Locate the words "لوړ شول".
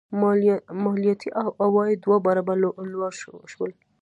2.91-3.71